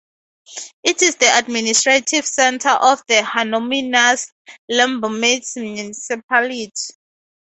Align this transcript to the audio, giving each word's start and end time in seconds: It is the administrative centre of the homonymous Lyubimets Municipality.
It 0.81 1.03
is 1.03 1.17
the 1.17 1.27
administrative 1.37 2.25
centre 2.25 2.69
of 2.69 3.03
the 3.07 3.21
homonymous 3.21 4.31
Lyubimets 4.71 5.55
Municipality. 5.61 6.73